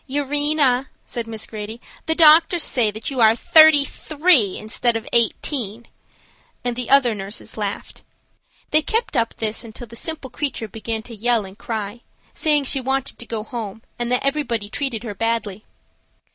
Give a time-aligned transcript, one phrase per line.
[0.09, 5.85] "Urena," said Miss Grady, "the doctors say that you are thirty three instead of eighteen,"
[6.63, 8.01] and the other nurses laughed.
[8.71, 12.01] They kept up this until the simple creature began to yell and cry,
[12.33, 15.65] saying she wanted to go home and that everybody treated her badly.